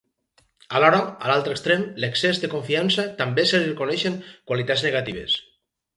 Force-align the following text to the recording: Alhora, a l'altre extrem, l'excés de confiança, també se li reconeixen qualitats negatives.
Alhora, 0.77 1.01
a 1.25 1.29
l'altre 1.31 1.53
extrem, 1.57 1.83
l'excés 2.05 2.41
de 2.45 2.51
confiança, 2.55 3.07
també 3.23 3.47
se 3.51 3.61
li 3.61 3.69
reconeixen 3.71 4.19
qualitats 4.33 4.87
negatives. 4.89 5.37